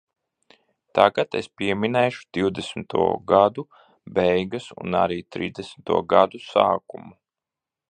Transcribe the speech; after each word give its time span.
Tagad 0.99 1.35
es 1.39 1.49
pieminēšu 1.61 2.23
divdesmito 2.37 3.05
gadu 3.33 3.65
beigas 4.17 4.71
un 4.87 4.99
arī 5.03 5.21
trīsdesmito 5.37 6.01
gadu 6.17 6.45
sākumu. 6.49 7.15